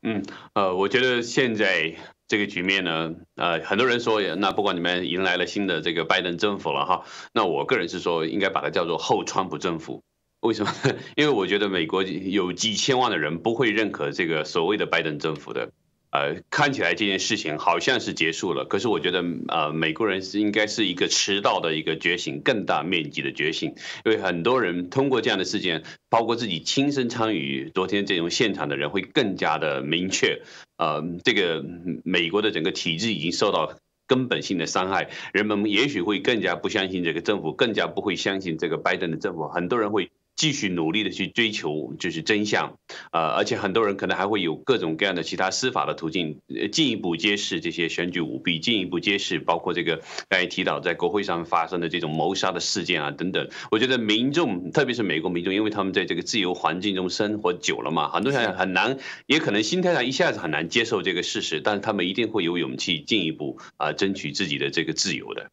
[0.00, 1.94] 嗯，呃，我觉得现在
[2.26, 10.02] 这个局面呢，呃，很多人说，那不管你们迎来了新的这个拜登政府了哈，那我个人是说，应该把它叫做后川普政府。
[10.46, 10.72] 为什么？
[11.16, 15.70] 因为我觉得美国有几千万的人不会认可这个所谓的拜登政府的。
[16.12, 23.74] 呃，看起来这件事情好像是结束了，可是我觉得，呃，美国人是应该是一个迟到的一个觉醒，更大面积的觉醒，
[24.04, 30.42] 因为很多人通过这样的事件，包括自己亲身参与昨天这种现场的人，会更加的明确，
[30.78, 31.64] 呃，这个
[32.02, 33.76] 美国的整个体制已经受到
[34.08, 40.10] 根本性的伤害，人们也许会更加不相信这个政府，更加不会相信这个拜登的政府，很多人会。
[40.40, 42.78] 继续努力的去追求就是真相，
[43.12, 46.40] 呃，而且很多人可能还会有各种各样的其他司法的途径，
[46.72, 49.96] 进一步揭示这些选举舞弊，进一步揭示包括这个
[50.30, 53.50] 刚才提到在国会上发生的这种谋杀的事件啊等等。
[53.70, 65.50] 我觉得民众，特别是美国民众，因为他们在这个自由环境中生活久了嘛，很多人很难，也可能心态上一下子很难接受这个事实，但是他们一定会有勇气进一步啊争取自己的这个自由的。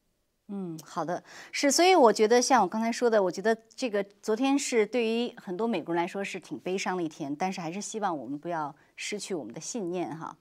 [0.50, 10.34] 嗯，好的，是，所以我觉得像我刚才说的，我觉得这个昨天是对于很多美国人来说是挺悲伤的一天，但是还是希望我们不要失去我们的信念哈。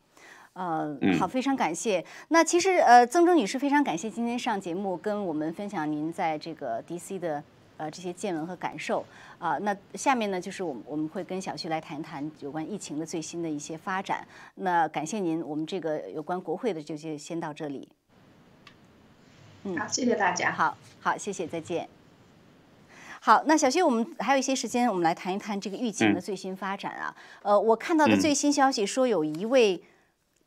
[0.53, 2.03] 呃，好，非常感谢。
[2.29, 7.43] 那其实呃，曾征女士非常感谢今天上节目跟我们分享您在这个 DC 的
[7.77, 9.05] 呃这些见闻和感受
[9.39, 9.59] 啊。
[9.59, 14.27] 那下面呢，就是我们我们会跟小旭来谈一谈有关疫情的最新的一些发展。
[14.55, 17.89] 那感谢您，我们这个有关国会的就就先到这里。
[19.75, 20.53] 好，谢谢大家。
[20.53, 21.89] 好，好，谢谢，再见。
[23.21, 27.13] 好，那小薛，我们还有一些时间，我们来谈一谈这个疫情的最新发展啊。
[27.43, 29.83] 呃，我看到的最新消息说，有一位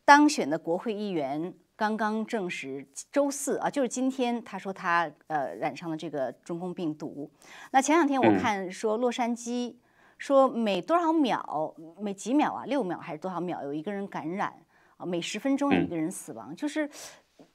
[0.05, 7.29] 当选的国会议员刚刚证实，周四啊，就是今天，他说他呃染上了这个中共病毒。
[7.71, 9.75] 那前两天我看说，洛杉矶
[10.17, 14.53] 说每多少秒，每几秒啊，六秒还是多少秒，有一个人感染
[14.95, 16.89] 啊，每十分钟有一个人死亡，就是。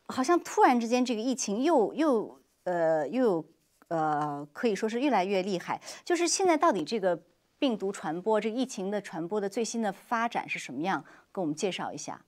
[0.06, 3.44] 好像突然之间，这个疫情又又呃又
[3.88, 5.80] 呃可以说是越来越厉害。
[6.04, 7.20] 就是现在到底这个
[7.58, 11.04] 病毒传播，这个疫情的传播的最新的发展是什么样？
[11.32, 12.24] 跟我们介绍一下。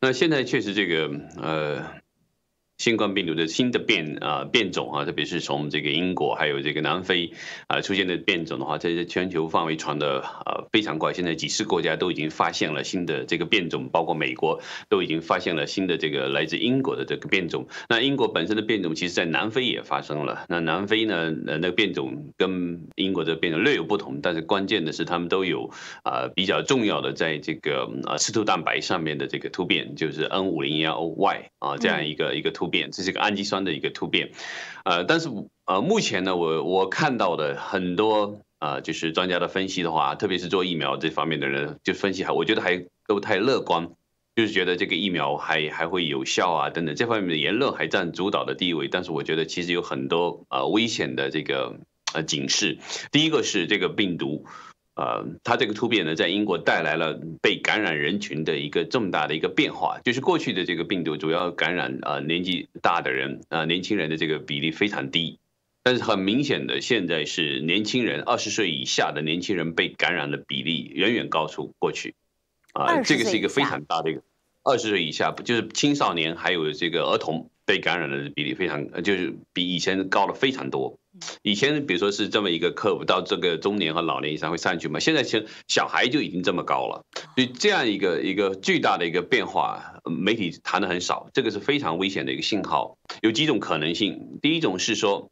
[0.00, 2.00] 那现在确实这个呃。
[2.80, 7.34] 新冠病毒的新的变啊变种啊，特别是从这个英国还有这个南非
[7.66, 11.12] 啊出现的变种的话，在全球范围传的呃非常快。
[11.12, 17.68] 现在几十国家都已经发现了新的这个变种，包括美国都已经发现了新的这个来自英国的这个变种。
[17.90, 20.46] 那英国本身的变种，其实在南非也发生了。
[20.48, 25.70] 那南非呢，呃，那个变种跟英国的变种略有不同，但是关键的是他们都有
[26.02, 32.69] 啊比较重要的在这个啊刺突蛋白上面的这个突变，就是 N 五零幺 Y 啊这样一个一个突。
[32.70, 34.30] 变，这是一个氨基酸的一个突变，
[34.84, 35.28] 呃，但是
[35.66, 43.90] 呃，目前呢，我我看到的很多呃，就是专家的分析的话，特别是做疫苗这方面的人，就分析还，我觉得还都太乐观，
[44.36, 48.88] 就是觉得这个疫苗还还会有效啊，等等，这方面的言论还占主导的地位。
[48.88, 51.80] 但是我觉得其实有很多呃危险的这个
[52.14, 52.78] 呃警示，
[53.10, 54.46] 第一个是这个病毒。
[54.96, 65.38] 呃，它这个突变呢，在英国带来了被感染人群的一个这么大的一个变化，就是过去的这个病毒主要感染啊年纪大的人啊年轻人的这个比例非常低，
[65.82, 72.14] 但是很明显的现在是年轻人二十岁以下的年轻人被感染的比例远远高出过去，
[72.74, 74.22] 啊，这个是一个非常大的一个
[74.62, 80.98] 二十岁以下，就是青少年还有这个儿童被感染的比例非常，就是比以前高了非常多。
[81.42, 84.98] 以前比如说是这么一个课，到这个中年和老年以上会上去嘛？
[84.98, 87.04] 现在其实小孩就已经这么高了，
[87.36, 92.98] 所以这样一个一个巨大的一个变化，媒体谈的很少，这个是非常危险的一个信号。
[93.22, 95.30] 有几种可能性，第一种是说。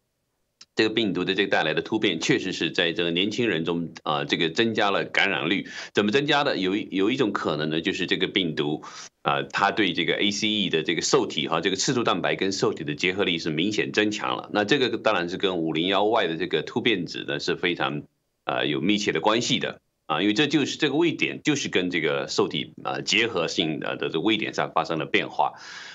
[0.78, 5.66] 这个病毒的这个带来的突变，确实是在这个年轻人中啊，这个增加了感染率。
[5.92, 6.56] 怎么增加的？
[6.56, 8.84] 有有一种可能呢，就是这个病毒
[9.22, 14.50] 啊，它对这个 ACE 的这个受体哈，这个刺突蛋白跟受体的结合力是明显增强了。
[14.52, 18.04] 那这个当然是跟五零幺 Y 的这个突变子呢是非常
[18.44, 25.52] 啊有密切的关系的啊，因为这就是这个位点就是跟这个受体啊结合性的的这位点上发生了变化。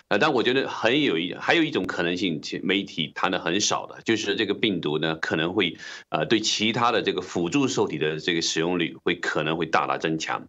[0.07, 5.77] 啊但我觉得很有一还有一种可能性，媒体谈的很少的，就是这个病毒呢可能会
[6.09, 10.47] 呃对其他的这个辅助受体的这个使用率会可能会大大增强，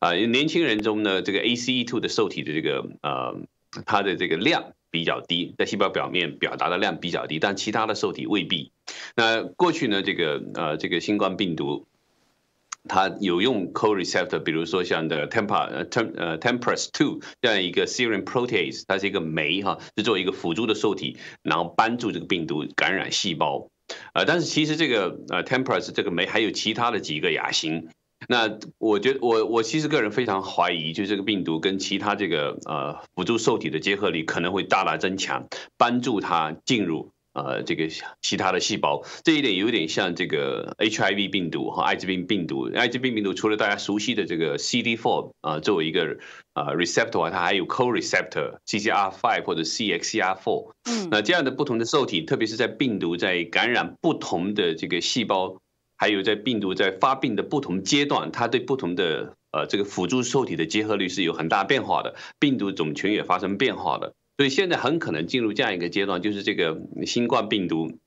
[0.00, 3.36] 啊，年轻人中呢这个 ACE2 的受体的这个呃
[3.84, 8.72] 它的这个量比较低，在细胞表面表达的量比较低，但其他的受体未必。
[9.14, 11.86] 那过去呢这个呃这个新冠病毒。
[12.88, 23.68] 它有用 co-receptor，比如说像的 Tempa 呃 Tem 呃 Tempress two 这样一个 serine protease，它是一个酶哈，是作为一个辅助的受体，然后帮助这个病毒感染细胞。
[24.14, 27.88] 呃，但是其实这个呃 Tempress 这个酶还有其他的几个亚型，
[28.28, 37.12] 那我觉得我我其实个人非常怀疑，就这个病毒跟其他这个呃辅助受体的结合力可能会大大增强，帮助它进入。
[37.36, 37.86] 呃，这个
[38.22, 42.70] 其他的细胞，这一点有点像这个 HIV 病毒和艾滋病病毒。
[42.74, 46.16] 艾滋病病毒除了大家熟悉的这个 CD4 啊作为一个
[46.54, 50.72] 呃 receptor，它还有 co-receptor CCR5 或者 CXCR4。
[50.84, 55.58] 嗯，那这样的不同的受体，特别是在病毒在感染不同的这个细胞，
[55.98, 64.14] 还有在病毒在发病的不同阶段，它对不同的呃这个辅助受体的结合率是有很大变化的，病毒种群也发生变化的。
[64.36, 67.98] 所以现在很可能进入这样一个阶段，就是这个新冠病毒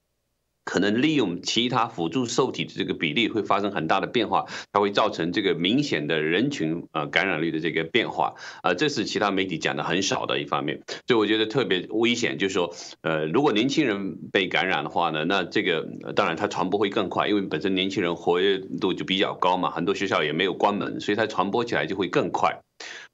[0.63, 10.84] 可能利用其他辅助受体的这个比例会发生很大的变化，它会造成这个明显的人群呃感染率的这个变化啊，这是其他媒体讲的很少的一方面。
[11.07, 22.61] 所以我觉得特别危险，就是说呃，如果年轻人被感染的话呢，那这个当然它传播会更快，因为本身年轻人活跃度就比较高嘛，很多学校也没有关门，所以它传播起来就会更快。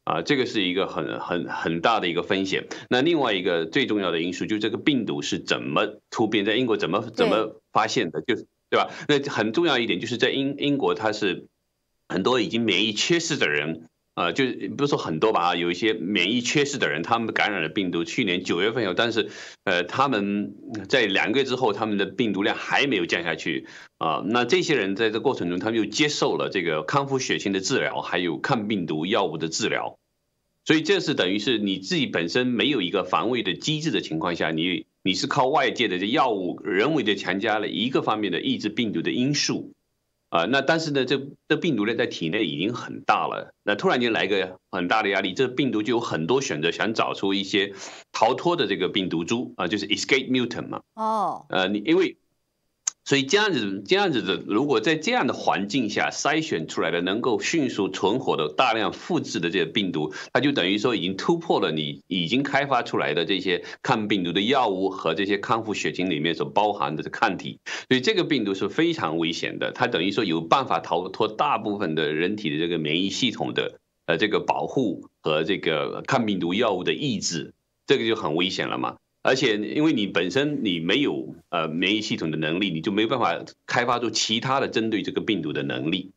[0.06, 2.68] 啊，这个是一个很很很大的一个风险。
[2.90, 8.36] 那另外一个最重要的因素，就这个病毒是怎么突变，在英国怎么怎么发现的，就
[8.70, 8.92] 对吧？
[9.08, 11.48] 那很重要一点就是在英英国，它是
[12.08, 14.46] 很多已经免疫缺失的人，呃，就
[14.78, 19.30] 不是说很多吧，有一些免疫缺失的人，他们感染了病毒，去年九月份有，但是
[19.66, 20.56] 呃，他们
[20.88, 24.24] 在两个月之后，他们的病毒量还没有降下去啊。
[24.26, 30.00] 那这些人在这过程中，他们又接受了这个康复血清的治疗，还有抗病毒药物的治疗。
[30.64, 39.74] 所以这是等于是你自己本身没有一个防卫的机制的情况下，你你是靠外界的这药物人为的强加了一个方面的抑制病毒的因素，
[40.30, 47.74] 啊，那但是呢，这这病毒呢在体内已经很大了，那突然间来个很大的压力，这病毒就有很多选择，想找出一些
[48.12, 50.82] 逃脱的这个病毒株啊，就是 escape mutant 嘛。
[50.96, 51.46] 哦。
[51.50, 52.18] 呃，你因为。
[53.06, 67.60] 所以这样子，这样子的，如果在这样的环境下筛选出来的能够迅速存活的大量复制的这些病毒，它就等于说已经突破了你已经开发出来的这些抗病毒的药物和这些康复血清里面所包含的抗体。
[67.88, 77.54] 所以这个病毒是非常危险的，它等于说有办法逃脱大部分的人体的这个免疫系统的呃这个保护和这个抗病毒药物的抑制，
[77.86, 78.98] 这个就很危险了嘛。
[79.26, 86.14] 而且，因为你本身你没有呃免疫系统的能力，你就没办法开发出其他的针对这个病毒的能力。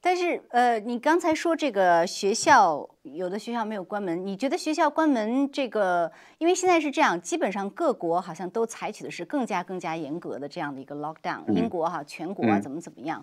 [0.00, 11.42] 但是，呃，你刚才说这个学校有的学校没有关门，你觉得学校关门这个，因为现在是这样，基本上各国好像都采取的是更加更加严格的这样的一个 lockdown。
[11.52, 13.20] 英国哈全国啊怎么怎么样？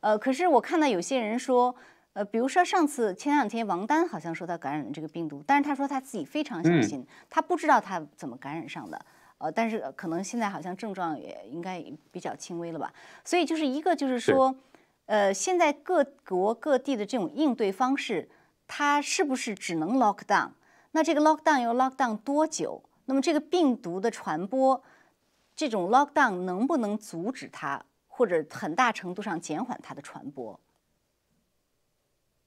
[0.00, 1.76] 呃，可是我看到有些人说。
[2.14, 9.00] 呃，比如说上次前两天王丹好像说他感染了这个病毒，但是他说他自己非常小心，他不知道他怎么感染上的。
[9.38, 12.92] 呃，但是可能现在好像症状也应该比较轻微了吧。
[13.24, 14.54] 所以就是一个就是说，
[15.06, 18.28] 呃，现在各国各地的这种应对方式，
[18.68, 20.50] 它是不是只能 lock down？
[20.90, 22.82] 那这个 lock down 要 lock down 多久？
[23.06, 24.80] 那么这个病毒的传播，
[25.56, 30.60] 这种 lock down 能不能阻止它，或者很大程度上减缓它的传播？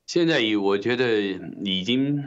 [0.07, 1.21] 现在以我觉得
[1.63, 2.23] 已经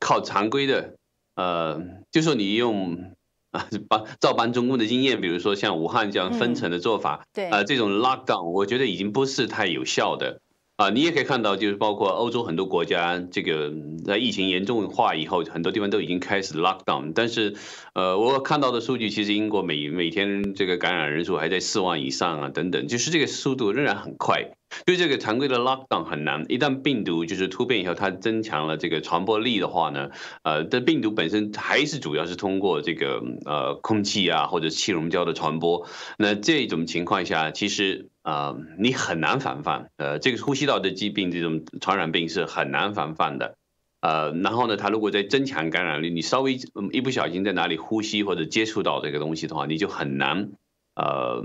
[0.00, 0.96] 靠常规的，
[1.34, 3.12] 呃，就说你用
[3.50, 10.40] 啊，搬照搬中共的经验，比如说像武汉这样分层的做法，对，啊，这种 lockdown，我觉得已经不是太有效的。
[10.76, 13.72] 啊，你也可以看到，就是包括欧洲很多国家，这个
[14.04, 17.12] 在疫情严重化以后，很多地方都已经开始 lockdown。
[17.14, 17.54] 但是，
[17.92, 24.54] 呃，我看到的数据，其实英国每每天这个感染人数还在四万以上啊，等等，就是这个速度仍然很快。
[24.86, 30.10] 就这个常规的 lockdown 很难，一旦病毒就是突变以后，它增强了这个传播力的话呢，
[30.42, 35.86] 呃，的病毒本身还是主要是通过这个呃空气啊或者气溶胶的传播。
[36.18, 43.56] 那这种情况下，其实啊你很难防范，呃，这个呼吸道的疾病这种传染病是很难防范的，
[44.00, 46.58] 呃，然后呢，它如果在增强感染力，你稍微
[46.92, 50.50] 一不小心在哪里呼吸或者接触到这个东西的话，你就很难
[50.94, 51.44] 呃。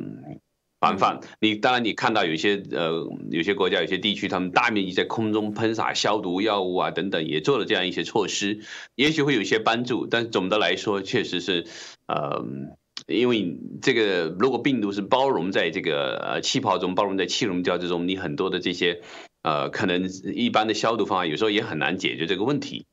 [0.79, 8.59] 防范你，当然你看到有些呃，有些国家、有些地区，他们大面积在空中喷洒消毒药物啊等等，也做了这样一些措施，
[8.93, 10.05] 也许会有一些帮助。
[10.05, 11.65] 但总的来说，确实是，
[12.05, 12.45] 呃，
[13.07, 19.01] 因为这个如果病毒是包容在这个呃气泡中，包容在气溶胶之中，你很多的这些
[19.41, 22.85] 呃，可能一般的消毒方法有时候也很难解决这个问题。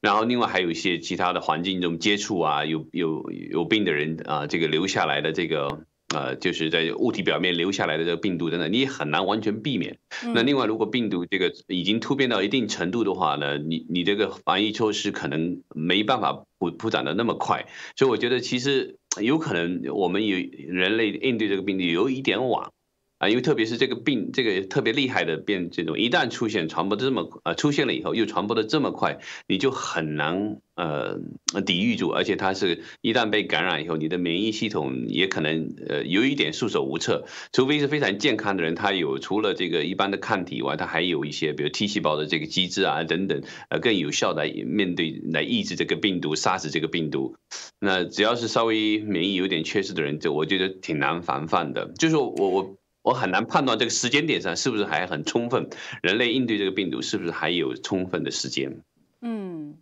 [0.00, 5.84] 然后另外还有一些其他的环境中接触啊，有有有病的人啊，这个留下来的这个。
[6.14, 9.98] 呃，就是在物体表面留下来的这个病毒等等，你也很难完全避免。
[10.34, 17.66] 那另外，如果病毒这个已经突变到一定程度的话呢，你你这个防疫措施可能没办法铺铺展的那么快。
[17.96, 20.38] 所以我觉得，其实有可能我们有
[20.68, 22.70] 人类应对这个病毒有一点晚。
[23.28, 31.20] 因为特别是这个病，这个特别厉害的变这种，一旦出现传播这么呃出现了以后，又传播的这么快，你就很难呃
[31.64, 47.36] 抵御住，而且它是一旦被感染以后，你的免疫系统也可能呃有一点束手无策，除非是非常健康的人，他有除了这个一般的抗体以外，他还有一些比如 T 细胞的这个机制啊等等，呃更有效的面对来抑制这个病毒，杀死这个病毒。
[47.78, 52.76] 那只要是稍微免疫有点缺失的人，就我觉得挺难防范的，就是我我。
[53.06, 55.70] 我很难判断这个时间点上是不是还很充分，
[56.02, 58.82] 人类应对这个病毒是不是还有充分的时间？
[59.20, 59.78] 嗯，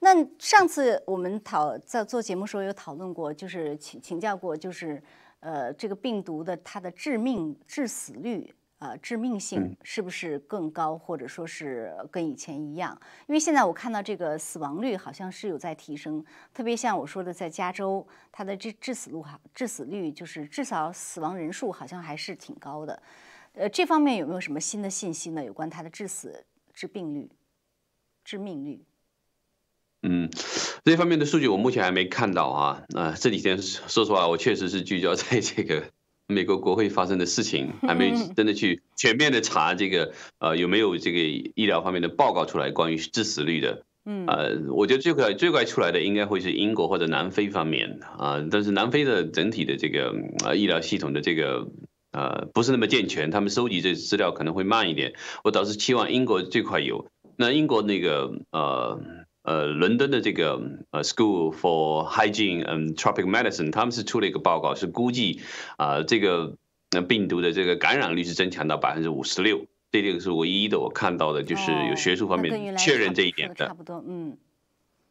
[0.00, 5.02] 那上次我们讨在做节目时候有讨论过，就是请请教过，就是
[5.40, 8.54] 呃这个病毒的它的致命致死率。
[8.78, 12.96] 呃，致命性是不是更高，或者说是跟以前一样？
[13.26, 16.24] 因为现在我看到这个死亡率好像是有在提升，
[16.54, 23.02] 特别像我说的，在加州，它的致致死率哈，致死率就是至少死亡人数好像还是挺高的。
[23.54, 25.42] 呃，这方面有没有什么新的信息呢？
[25.42, 27.28] 有关它的致死、致病率、
[28.24, 28.84] 致命率？
[30.04, 30.30] 嗯，
[30.84, 32.84] 这方面的数据我目前还没看到啊。
[32.94, 35.90] 啊，这几天说实话，我确实是聚焦在这个。
[36.28, 44.26] 美国国会发生的事情还没真的去全面的查这个呃有没有这个医疗方面的报告出来关于致死率的，嗯。
[44.26, 50.14] 呃我觉得最快最快出来的应该会是英国或者南非方面啊，但是南非的整体的这个
[50.44, 51.66] 呃医疗系统的这个
[52.12, 55.14] 呃不是那么健全，他们收集这资料可能会慢一点，
[55.44, 57.06] 我倒是期望英国最快有，
[57.36, 59.00] 那英国那个呃。
[59.48, 65.40] 呃，伦敦的这个呃 School for Hygiene and Tropic Medicine，他们是出了一个报告，是估计
[65.78, 66.58] 啊这个
[67.08, 74.36] 病毒的这个感染率是增强到百分之五十六，这个是唯一的我看到的，就是有学术方面确认这一点的，差不多，嗯，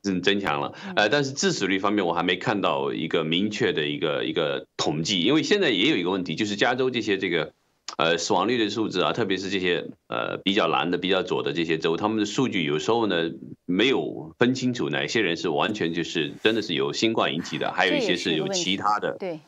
[0.03, 7.53] 嗯，增强了，呃，但是致死率方面我还没看到一个明确的一个一个统计，因为现在也有一个问题，就是加州这些这个。
[7.95, 13.31] 呃，死亡率的数字啊，特别是这些呃比较蓝的、比较左的这些州，他们的数据有时候呢
[13.65, 19.15] 没有分清楚哪些人是完全就是真的是由新冠引起的，还有一些是有其他的。
[19.17, 19.39] 对，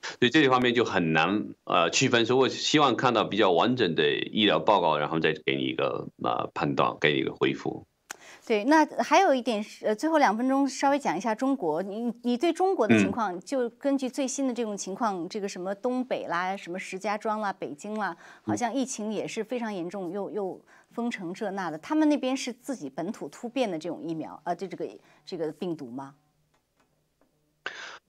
[0.00, 2.24] 所以这一方面就很难呃区分。
[2.24, 7.84] 所以我希望看到比较完整的医疗报告，然后再给你一个呃判断，给你一个回复。
[8.48, 11.82] 对，那还有一点是，呃，最后两分钟稍微讲一下中国。
[11.82, 20.58] 你你对中国的情况，就根据最新的这种情况，这个什么东北啦，什么石家庄啦，北京啦，好像疫情也是非常严重，又又
[20.92, 21.76] 封城这那的。
[21.76, 24.88] 他们那边是自己本土突变的这种疫苗，呃，就这个
[25.26, 26.14] 这个病毒吗？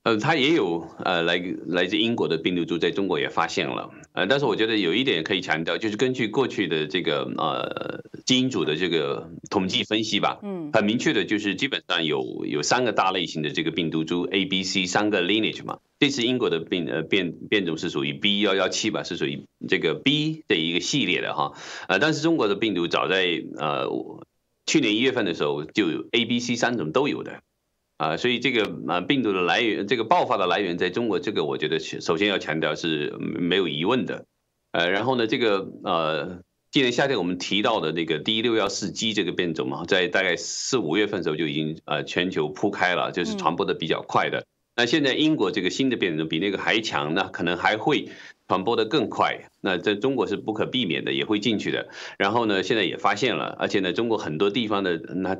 [0.02, 21.52] 呃，他也有呃来来自英国的病毒株在中国也发现了，呃，但是我觉得有一点可以强调，就是根据过去的这个呃基因组的这个统计分析吧，嗯，很明确的就是基本上有有三个大类型的这个病毒株 A、B、C 三个 lineage 嘛，这次英国的病呃变变种是属于 B 幺幺七吧，是属于这个 B 的一个系列的哈，
[21.88, 23.86] 呃，但是中国的病毒早在呃
[24.64, 27.42] 去年一月份的时候就有 A、B、C 三种都有的。
[28.00, 34.24] 啊，所以这个啊病毒的来源，这个爆发的来源在中国，这个我觉得首先要强调是没有疑问的。
[34.72, 36.40] 呃，然后呢，这个呃，
[36.70, 44.46] 今年夏天我们提到的那个 D 六幺四 G 这个变种嘛，在大概四五月份的时候就已经呃全球铺开了，就是传播的比较快的。
[44.74, 48.08] 那现在英国这个新的变种比那个还强，那可能还会
[48.48, 49.50] 传播的更快。
[49.60, 51.90] 那在中国是不可避免的，也会进去的。
[52.16, 55.36] 然后呢，现在也发现了，而且呢，中国很多地方的那。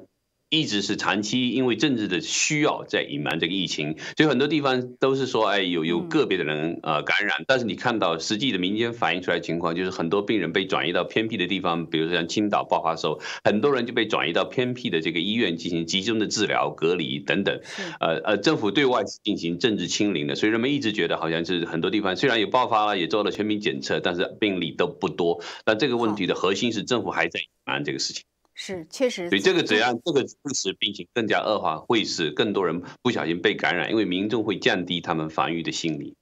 [0.50, 17.60] 一直是长期因为政治的需要在隐瞒这个疫情，所以很多地方都是说，哎，有有个别的人呃感染，但是你看到实际的民间反映出来情况，就是很多病人被转移到偏僻的地方，比如说像青岛爆发时候，很多人就被转移到偏僻的这个医院进行集中的治疗、隔离等等。
[18.00, 25.40] 呃呃，政府对外进行政治清零的，所以人们一直觉得好像是很多地方虽然有爆发了，也做了全民检测，但是病例都不多。
[25.64, 28.24] 那这个问题的核心是政府还在隐瞒这个事情。
[28.54, 29.28] 是，确实。
[29.28, 36.14] 所以这个怎样这个致使病情更加恶化，会使更多人不小心被感染，因为民众会降低他们防御的心理。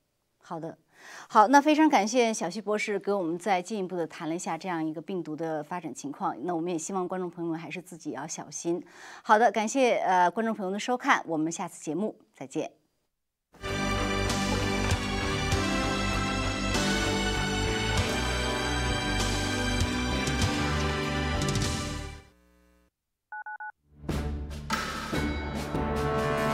[0.42, 0.78] 好的，
[1.28, 6.36] 好，那非常感谢小旭博士给我们再进一步的谈了一下这样一个病毒的发展情况。
[6.44, 8.82] 那我们也希望观众朋友们还是自己要小心。
[9.22, 12.77] 好的，感谢呃观众朋友的收看，我们下次节目再见。